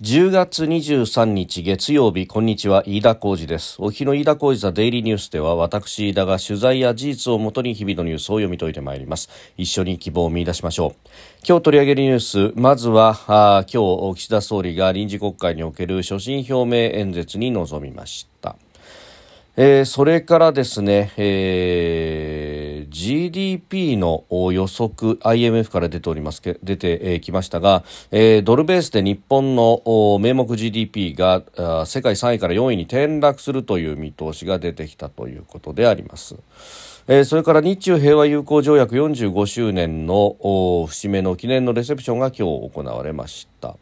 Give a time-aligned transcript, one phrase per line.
[0.00, 3.74] 10月23日月曜日こんにちは飯田浩二です。
[3.80, 9.28] お日の飯田浩二ザデイリーニュースでは私飯田が取材や事実をもとに日々のニュースを読み解いてまいります。
[9.56, 11.08] 一緒に希望を見出しましょう。
[11.44, 18.54] 今日取り上げるニュースまずはあ今日岸田総理が臨時国会における所信表明演説に臨みました。
[19.60, 27.82] えー、それからですね、えー、GDP の予測 IMF から出ております出てきましたが、
[28.12, 29.82] えー、ドルベースで日本の
[30.20, 31.42] 名目 GDP が
[31.86, 36.36] 世界3位から4位に転落するという見通しが出てきたということであります。
[37.08, 40.36] えー、それから日中平和友好条約45周年の
[40.88, 43.76] 節目の記念のレセプションが今日行われました。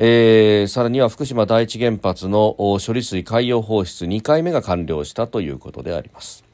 [0.00, 6.44] えー、さらには福島第一原発の処理水海洋放出2回目が完了したということであります。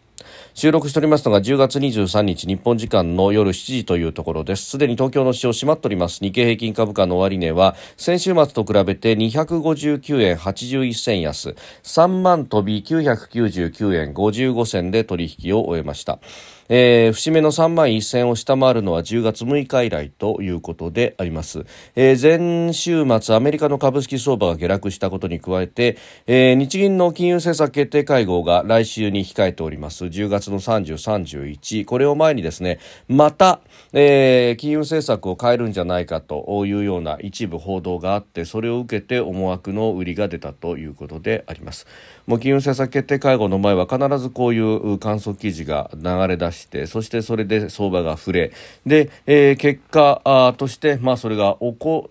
[0.57, 4.71] 収録しておりますのが10月23日日本時間の夜7時というところです。
[4.71, 6.21] すでに東京の市場閉まっております。
[6.23, 16.21] 日経平均株価の終値は先週末と比べて259円81銭安、3万飛び999円55銭で取引を終えました。
[16.69, 32.79] えー、節目の3万1000を下回るのは10月6日以来ということであります、えー、前週末アメリカの株式相場が下落したことに加えて、えー、日銀の金融政策決定会合が来週に控えております10月の30、31これを前にですね
[33.09, 33.61] また、
[33.93, 41.87] えー、金融政策を変えるんじゃないかというような一部報道があってそれを受けて思惑の売りが出たということであります
[42.27, 48.53] もう金融政策決定会合の前は必ずこういう観測記事が流れ出してそしてそれで相場が触れ
[48.87, 52.11] で、えー、結果として、まあ、それが起こ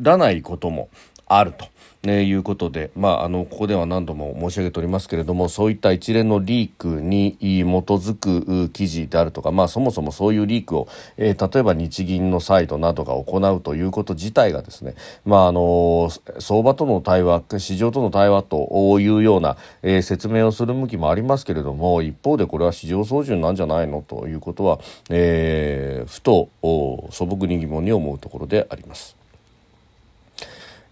[0.00, 0.88] らないことも
[1.26, 1.66] あると。
[2.02, 14.94] ね、いうことで、まあ、あのここでは何度も申し上げておりますけれどもそういった一連のリークに基づく記事であるとか、まあ、そもそもそういうリークを、えー、例えば日銀のサイドなどが行うということ自体がですね、
[15.26, 29.19] まあ、あの相場との対話市場との対話というような、えー、説明をする向きもありますけれども一方でこれは市場操縦なんじゃないのということは、えー、ふと素朴に疑問に思うところであります。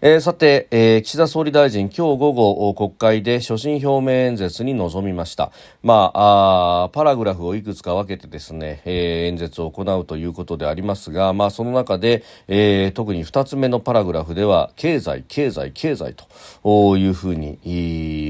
[0.01, 5.51] えー、さて、えー、岸田総理大臣、今日午後、国会で所信表明演説に臨みました。
[5.83, 16.15] まあ、あパラグラフをいくつか分けてですね、えー、演説を行うということでありますが、まあ、その中で、えー、特に二つ目のパラグラフでは、経済、経済、経済
[16.63, 17.57] というふうに、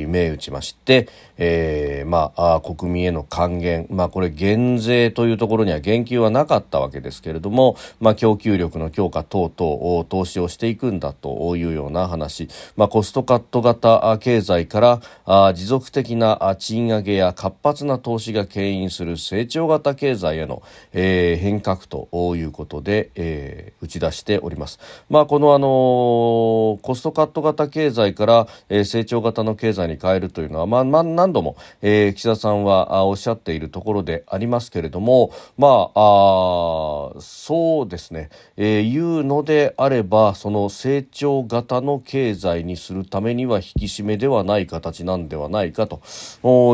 [0.08, 1.08] 銘打ちまして、
[1.38, 24.80] えー、まあ、国民への還元、まあ、これ減税というところには言及はなかったわけですけれども、まあ、供給力の強化等々、投資をしていくんだといういうような話、まあ、コストカット型経済からあ持続的な賃上げや活発な投資が牽引する成長型経済への、えー、変革ということで、えー、打ち出しております。
[25.10, 46.02] まあ、この、あのー、コストカット型経済から、えー、成長型の経済に変えるというのは、まあ、まあ、何度も、えー、岸田さんはおっしゃっているところでありますけれども、まあ、あそうですね、えー、言うのであれば、その成長型の経済にするためには引き締めではない形なんではないかと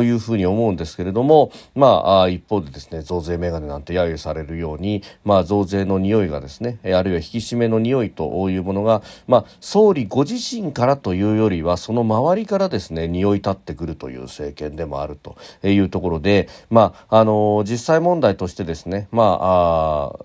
[0.03, 20.15] いうふうに思うんですけれども、まあ、一方でですね増税メガネなんて揶揄されるように、まあ、増税の匂いがですねあるいは引き締めの匂いというものが、まあ、総理ご自身からというよりはその周りからですね匂い立ってくるという政権でもあるというところで、まあ、あの実際問題としてですね、まあ、あ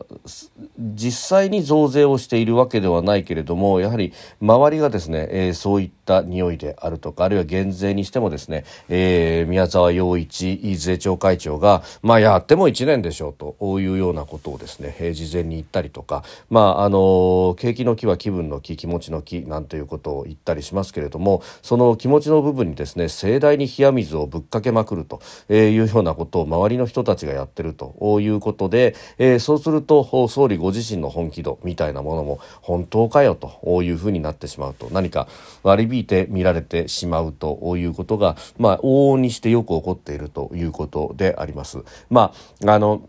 [0.78, 25.20] 実際に増税をしているわけではないけれどもやはり周りがですね、えー、そういった匂いであるとかあるいは減税にしてもですね、えー、宮沢洋一税調会長が、まあ、やっても1年でしょうというようなことをですね、えー、事前に言ったりとか、まああの景気の気は気分の気気持ちの気なんていうことを言ったりしますけれどもその気持ちの部分にですね盛大に冷や水をぶっかけまくると
[25.52, 35.28] いうようなことを周りの人たちがやってるということで、えー、そうすると総理ご自身の本気度みたいなものも本当かよというふうにななってしまうと何か
[35.62, 41.78] 割り引いて見られてしまうということが、まあ、往々にしてよく起こっているということであります。
[42.08, 42.32] ま
[42.64, 43.02] あ、あの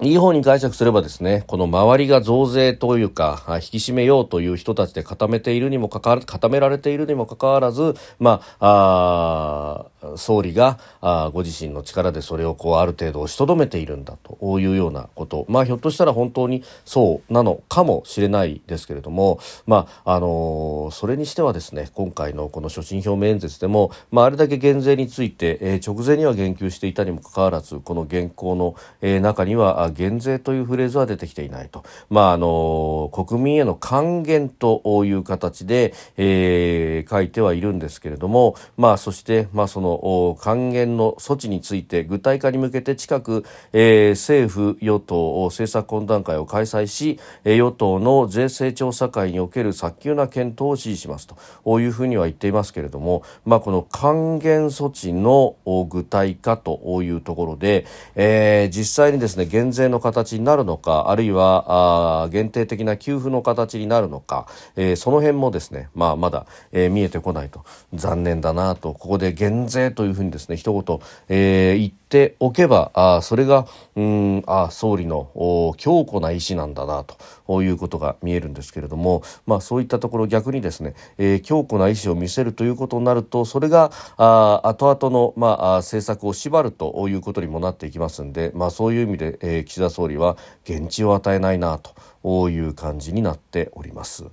[0.00, 15.44] いい方に解釈すればですね、この周りが増税というか、引き締めようという人たちで固めているにもかかわらず、固められているにもかかわらず、まあ、あ総理があご自身の力でそれをこうある程度押しとどめているんだというようなこと。
[15.48, 51.36] まあ、ひょっとしたら本当にそうなのかもしれないですけれども、まあ、あのー、それにしてはですね、今回のこの所信表明演説でも、まあ、あれだけ減税について、えー、直前には言及していたにもかかわらず、この原稿の、えー、中には、減税というフレーズは出てきていないと、まあ、あの国民への還元という形で、えー、書いてはいるんですけれども、まあ、そして、まあ、その還元の措置について具体化に向けて近く、えー、政府与党政策懇談会を開催し与党の税制調査会における早急な検討を指示しますと。
[51.82, 55.56] いうふうには言っていますけれども、まあ、この還元措置の
[55.88, 64.46] 具体化というところで、えー、実際にですね減税の形になるのかあるいはあ限定的な給付の形になるのか、
[64.76, 67.64] えー、その辺もですね、まあ、まだ、えー、見えてこないと。
[67.94, 68.94] 残念だなと。
[68.94, 70.98] ここで減税というふうにですね一言、
[71.28, 73.66] えー、言っておけばあそれが
[73.96, 77.16] うんあ総理の強固な意思なんだなと。
[77.48, 91.92] いうことが見えるんですけれども、まあ、そういったところ逆にですね、えー、強固な意思を見せるということになるとそれがあ後々の、まあ、政策を縛るということにもなっていきますんで、まあ、そういう意味で、えー、岸田総理は現地を与えないなと。
[92.24, 94.24] ういう感じになっております。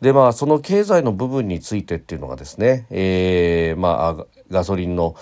[0.00, 5.14] でまあその経済の部分についてっていうのがですね、えー、まあガソリンの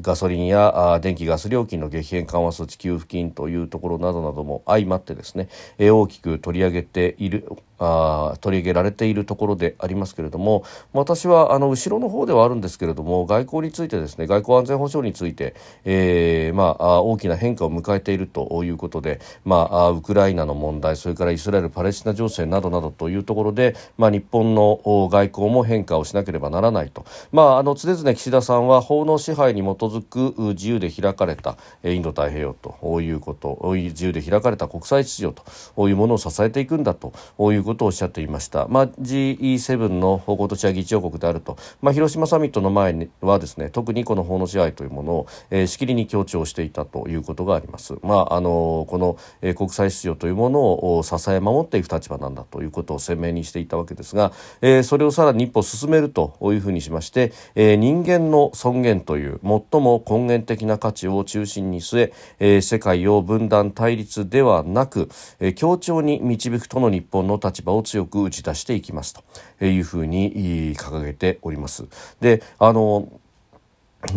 [0.00, 5.48] ガソリンや電気ガス料金の激変緩和措置給付金というところなどなども相まってですね、
[5.78, 7.46] えー、大きく取り上げている
[7.84, 24.80] あ取り上げられているところでありますけれども私はあの後ろの方ではあるんですけれども外交についてですね外交安全保障について、えーまあ、大きな変化を迎えているということで、まあ、ウクライナの問題それからイスラエル・パレスチナ情勢などなどというところで、まあ、日本の
[25.10, 35.42] 外交も変化をしなければならないと、まあ、あの常々岸田さんは法の支配に基づく自由で開かれたインド太平洋ということ自由で開かれた国際秩序
[35.76, 47.94] というものを支えていくんだということをおっしゃっていました、まあ、G7 の今年は議長国であると、まあ、広島サミットの前はですね特にこの法の支配というものを、えー、しきりに強調していたということがあります。
[48.02, 65.08] まああのこの、えー、国際秩序というものを支え守っていく立場なんだということを鮮明にしていたわけですが、えー、それをさらに一歩進めるというふうにしまして、えー、人間の尊厳という最も根源的な価値を中心に据ええー、世界を分断対立ではなく、
[65.40, 69.14] えー、協調に導くとの日本の立場を強く打ち出していきます
[69.58, 71.84] というふうに掲げております。
[72.20, 73.08] であの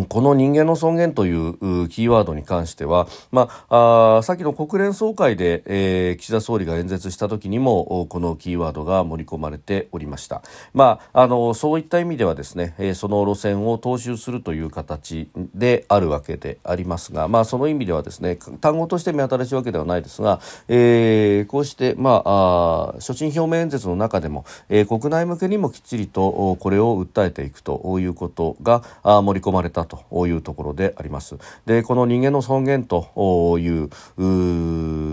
[0.10, 10.42] この人間の尊厳というキーワードに関しては、まあ、あさっきの国連総会で、えー、岸田総理が演説した時にもこのキーワードが盛り込まれておりました、
[10.74, 31.36] まあ、あのそういった意味ではですね、えー、その路線を踏襲するという形であるわけでありますが、まあ、その意味ではですね単語として目新しいわけではないですが、えー、こうして、まあ、あ所信表明演説の中でも、えー、国内向けにもきっちりとこれを訴えていくということが盛り込まれてたというところであります。
[31.66, 33.90] でこの人間の尊厳という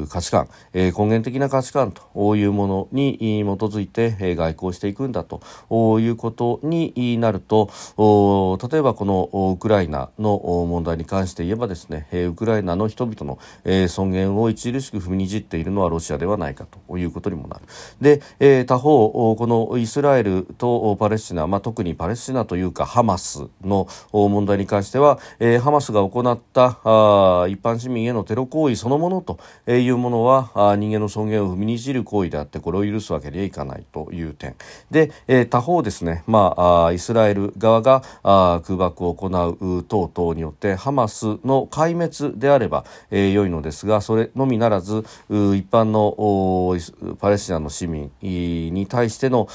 [0.08, 5.40] 価値観、えー、根源的な価値観というものに基づいて、え、外交していくんだと
[6.00, 7.70] いうことになると
[8.62, 10.38] 例えばこのウクライナの
[10.68, 17.62] 問題に関して言えばですね、え、ウクライナの人々の、え、尊厳を著しく踏みにじっているのはロシアではないかということにもなる。
[18.00, 29.38] で、え、他方このイスラエルとパレスチナ、まあ、特にパレスチナというかハマスの問題題に関しては、えー、ハマスが行ったあ一般市民へのテロ行為そのものと
[29.68, 34.54] いうものはあ人間の尊厳を踏みにじる行為であってこれを許すわけにはいかないという点。
[34.90, 46.76] で、えー、他方ですね、まあ、あイスラエル側があ空爆を行う等々によってハマスの壊滅であれば、えー、良いのですがそれのみならず一般の
[47.18, 49.48] パレスチナの市民に対しての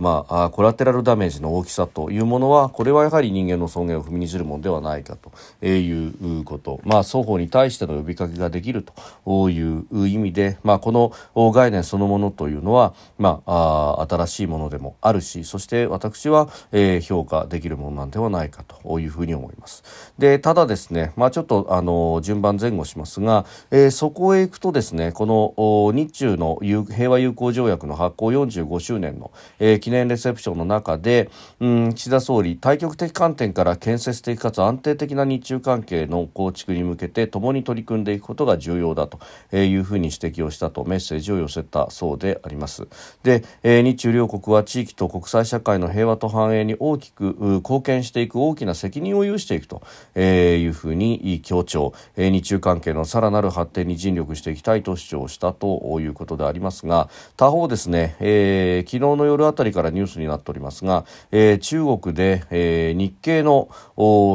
[0.00, 8.84] まあ、コラテラルダメージの大きさというものはこれはやはり人間の尊厳を踏みにじるものではないかということ、まあ、双方に対しての呼びかけができる
[9.24, 11.12] という意味で、まあ、この
[11.52, 19.82] 概念そのものというのは、まあ、あ新しいものでもあるしそして私は、えー、評価できるものなんではないかというふうに思います。
[20.18, 39.18] でただですね、まあ、ちょっとあの順番前後しますが、えー、そこへ行くとですねこの日中の平和友好条約の発行45周年の、えー、記念レセプションの中で、うん、岸田総理対極的観点から建設設的かつ安定的な日中関係の構築に向けて共に取り組んでいくことが重要だと
[39.56, 42.86] いうふうに指摘をしたとメッセージを寄せたそうであります。
[43.22, 49.82] で、日中両国は地域と国際社会の平和と繁栄に大きく貢献していく大きな責任を有していくと
[50.18, 63.68] いうふうに強調、日中関係のさらなる発展に尽力していきたいと主張したということでありますが、他方ですね、えー、昨日の夜あたりからニュースになっておりますが、えー、中国で、えー、日系の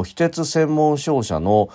[0.04, 1.68] 非鉄専門商社の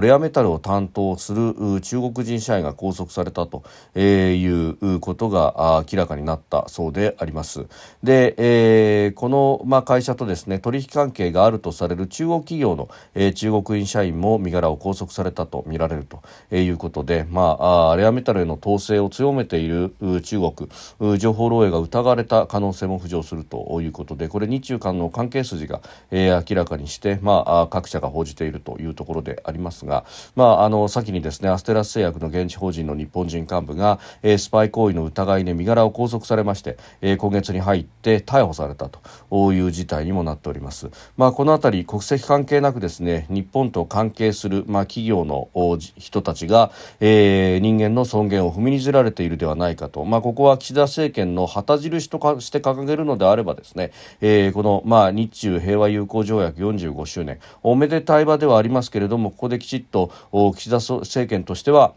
[0.00, 3.62] レアメタルを担当する中国人社員が拘束されたと
[3.98, 7.66] いうことが明らかになったそうであります。
[8.02, 16.22] で、えー、この、まあ、会社とですね取引関係があるとされる中国企業の、えー、中国人社員も身柄を拘束されたとみられると
[16.56, 30.04] いうことで、まあ、あレアメタルへの統制を強めている中国情報漏洩が疑われた可能性も浮上するということでこれ日中間の関係筋が、えー、明らかにして、まあ、各社が報じているというところでありますが、
[30.36, 40.88] まあ、あの先にですねアステラス製薬の現地法人の日本人幹部が、えー、スパイ行為の疑いで身柄を拘束されまして、えー、今月に入って逮捕されたという事態にもなっております。
[41.16, 45.48] まあ、このあたり国籍関係なくですね日本と関係する、まあ、企業の
[45.96, 53.90] 人たちが、えー、人間の尊厳を踏みにじられているではないかと、まあ、ここは岸田政権の旗印とかして掲げるのであればですね、
[54.20, 57.38] えー、この、まあ、日中平和友好条約45周年。
[57.62, 60.12] おめでたい場ではありますけれどもここできちっと
[60.54, 61.94] 岸田政権としては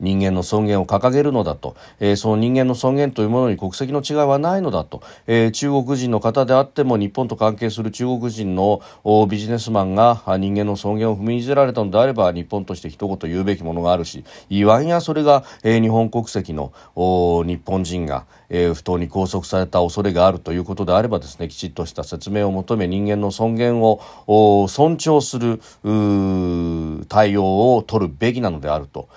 [0.00, 8.80] 人間の尊厳を掲げるのだと、えー、その人間の尊厳というものに国籍の違いはないのだと、えー、中国人の方であっても日本と関係する中国人の
[9.28, 24.00] ビジネスマンが人間の尊厳を踏みにじられたのであれば日本として一言言うべきものがあるしいわんやそれが、えー、日本国籍の日本人が、えー、不当に拘束された恐れがあるということであればですねきちっとした説明を求め人間の尊厳を
[24.68, 25.60] 尊重する
[27.08, 29.08] 対応を取るべきなのであると。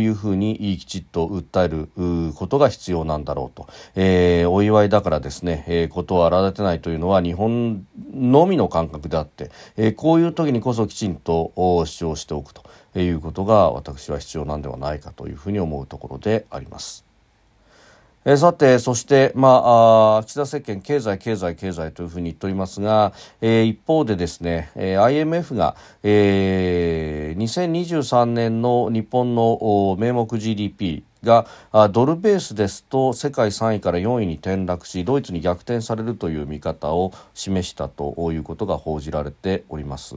[0.00, 12.64] いうふうにきちっと訴えることが必要なんだろうと、えー、お祝いだからですね、えー、ことを荒立てないというのは日本のみの感覚であって、えー、こういう時にこそきちんと主張しておくと
[12.98, 17.09] いうことが私は必要なんではないかというふうに思うところであります。
[18.22, 31.46] えー、さて、そして、まあ、岸田政権、経済、経済、経済というふうに言っておりますが、えー、一方でですね、えー、IMF が、えー、2023年の日本の名目 GDP、が
[31.92, 40.16] ドルベースですと世界3位から4位に転落しドイツに逆転されるという見方を示したということが報じられております。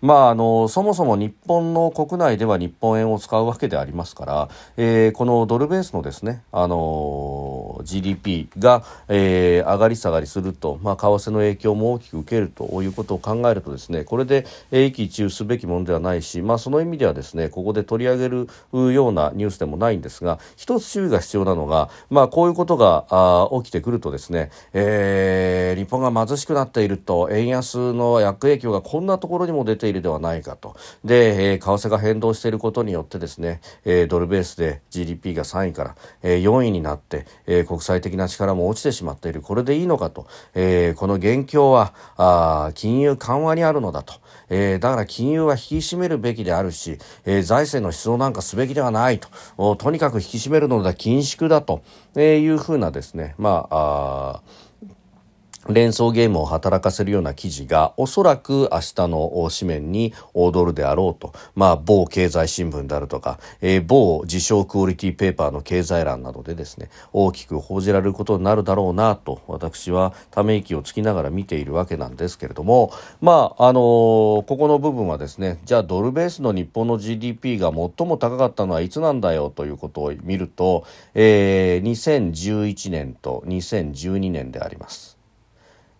[0.00, 18.48] まあ、あのそもそも日本の国内では日本円を使うわけでありますから、えー、このドルベースのですね、あの GDP が、えー、上がり下がりすると、まあ、為替の影響も大きく受けるということを考えるとですねこれで一喜一憂すべきものではないし、まあ、その意味ではですねここで取り上げる
[18.92, 30.76] ようなニュースでもないんですが一つ注意が必要なのが、まあ、こういうことがあ起きてくるとですね、えー、日本が貧しくなっていると円安の悪影響がこんなところにも出ているではないかと。
[31.04, 39.42] で、えー、為替が変動していることによってですね、えー、ドルベースで GDP が3位から、えー、4位になって、えー、国際的な力も落ちてしまっている。
[39.42, 44.14] これでいいのかと、えー、この元凶はあ金融緩和にあるのだと、
[44.54, 49.76] えー、だから金融は引き締めるべきであるし、えー、財政の思想なんかすべきではないと。
[49.76, 51.80] とにかく引き締めるのだ緊縮だと
[52.16, 53.34] いうふうなですね。
[53.38, 54.42] まああ
[55.68, 85.21] 連想ゲームを働かせるような記事がおそらく明日の紙面に踊るであろうと、まあ、某経済新聞であるとか、えー、某自称クオリティペーパーの経済欄などでですね大きく報じられることになるだろうなと私はため息をつきながら見ているわけなんですけれどもまああのー、ここの部分はですねじゃあドルベースの日本の GDP が最も高かったのはいつなんだよということを見ると、えー、2011年と2012年であります。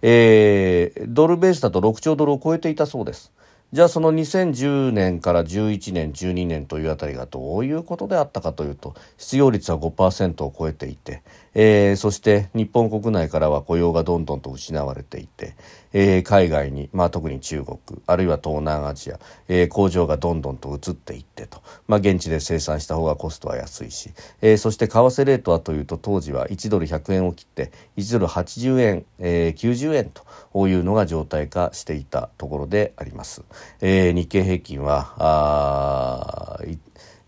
[0.02, 3.32] えー、ドルベースだと6兆ドルを超えていたそうです。
[3.72, 11.22] じゃあその2010年から11年12年というあたりがどういうことであったかというと失業率は5%を超えていて、
[11.54, 15.54] えー、そして日本国内からは雇用がどんどんと失われていて、
[15.92, 19.18] えー、海外に、まあ、特に中国あるいは東南アジア、
[19.48, 30.10] えー、工場がどんどんと移っていってと、まあ、現地で生産した方がコストは安いし、えー、そして為替レートはというと当時は1ドル100円を切って1ドル80円、えー、90円
[30.52, 33.42] というのが状態化していたところであります。
[33.80, 36.60] えー、日経平均はあ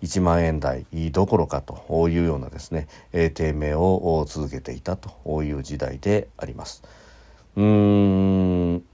[0.05, 6.83] 1万円台どころかというようなですね、え、低迷を続けていたという時代であります。
[7.57, 7.65] うー
[8.77, 8.85] ん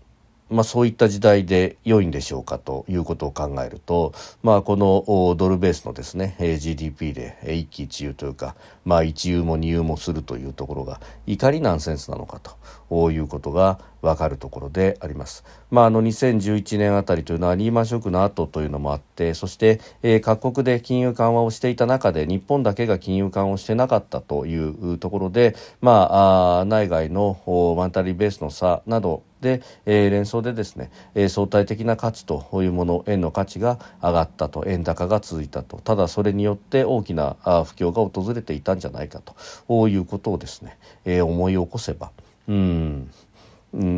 [0.51, 4.13] まあ、そういった時代で良いんでしょうかということを考えると、
[4.43, 12.51] まあ、このドルベースのですね GDP で一喜一憂というか、まあ、一憂も二憂もするというところがいかにナンセンスなのかと
[12.91, 15.45] いうことが分かるところであります。
[15.71, 27.39] まあ、あの2011年あたりというのはリーマンショックの後というのもあってそして、えー、各国で金融緩和をしていた中で日本だけが金融緩和をしてなかったというところで、まあ、あ内外の
[27.77, 42.11] マンタリーベースの差などで、えー、連想でですね、えー、相対的な価値というもの円の価値が上がったと円高が続いたとただそれによって大きな不況が訪れていたんじゃないかということをですね、えー、思い起こせば
[42.51, 43.11] うん。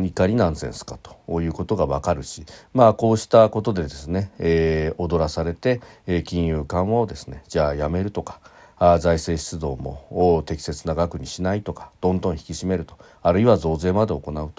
[0.05, 1.41] 怒りナンセンスかと。
[1.41, 8.39] いうことがわかるし、まあ、こうしたことでですね、えー、踊らされて、えー、金融緩和をですねじゃあやめるとか
[8.77, 14.51] あ財政出動も適切な額にしないとかどんどん引き締めるとあるいは増税まで行う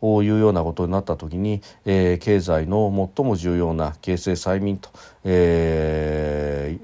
[0.00, 4.90] というようなことになった時に、えー、経済の最も重要な形成催眠と、
[5.24, 6.78] え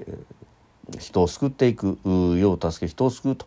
[0.91, 3.45] ー、人を救っていく世を助け人を救うと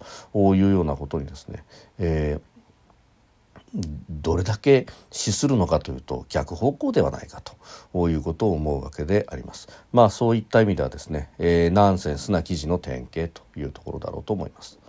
[0.55, 1.65] いうようなことにですね、
[1.99, 2.50] えー
[3.73, 7.41] どれだけ資するのかというと逆方向ではないか
[7.93, 9.69] ということを思うわけであります。
[9.93, 14.80] まあそういった意味ではですね、えー、ナンセンスな記事の典型というところだろうと思います。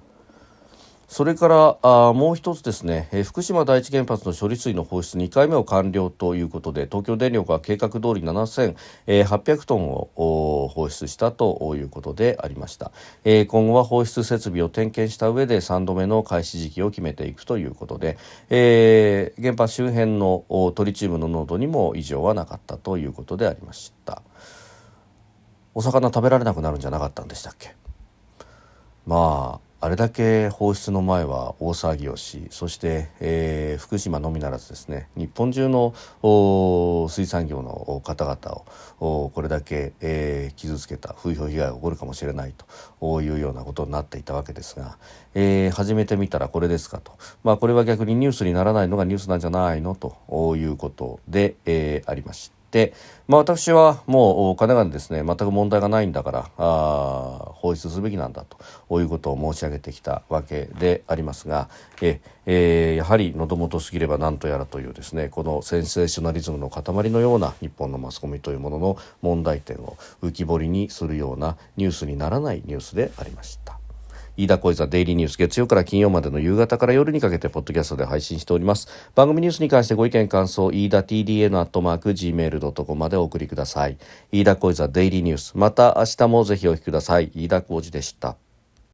[1.13, 12.93] それからあもう一つですね、え、福島第一原発の処理水の放出2回目を完了ということで東京電力は計画通り7800トンを放出したということでありました、
[13.25, 18.17] え、今後は放出設備を点検した上で3度目の開始時期を決めていくということで、
[18.49, 24.21] えー、原発周辺のトリチウムの濃度にも異常はなかったということでありました。
[25.73, 27.75] お魚食べられなくなるんじゃなかったんでしたっけ？
[29.05, 35.95] まああれだけ放出の前は大騒ぎをしそして、えー、福島のみならずですね日本中の
[37.09, 38.61] 水産業の方々
[38.99, 42.53] をこれだけ、えー、傷つけた風評被害が起こるかもしれない
[42.99, 44.99] というようなことになっていたわけですが、
[45.33, 52.61] えー、初めて見たらこれですかと、まあ、これは逆にニュースにならないのがニュースなんじゃないのということで、えー、ありました。
[52.71, 52.93] で、
[53.27, 57.30] まあ、私はもう金がですね全く問題がないんだからあ
[57.71, 58.45] 放出すべきなんだ
[58.89, 61.69] ということを申し上げてきたわけでありますが
[62.01, 73.80] え、えー、やはり喉元すぎれば何とやらというですねこのセンセーショナリズムの塊のような日本のマスコミというものの問題点を浮き彫りにするようなニュースにならないニュースでありました。
[74.37, 78.87] 飯田小泉デイリーニュース月曜から金曜までの夕方から夜にかけてポッドキャストで配信しております。
[79.15, 83.97] 番組ニュースに関してご意見感想飯田 TDN アットマーク Gmail.com までお送りください。
[84.31, 85.57] 飯田小泉デイリーニュース。
[85.57, 87.31] また明日もぜひお聞きください。
[87.35, 88.37] 飯田小泉でした。